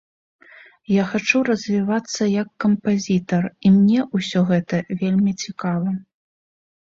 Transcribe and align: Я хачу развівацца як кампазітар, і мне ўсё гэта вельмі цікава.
Я 0.91 1.03
хачу 1.09 1.41
развівацца 1.49 2.23
як 2.41 2.47
кампазітар, 2.65 3.43
і 3.69 3.71
мне 3.75 3.99
ўсё 4.21 4.39
гэта 4.53 4.79
вельмі 5.03 5.31
цікава. 5.45 5.89